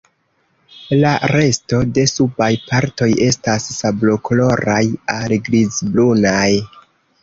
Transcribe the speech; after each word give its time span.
La 1.03 1.11
resto 1.31 1.81
de 1.99 2.07
subaj 2.13 2.49
partoj 2.71 3.11
estas 3.29 3.71
sablokoloraj 3.77 4.83
al 5.21 5.41
grizbrunaj. 5.49 6.47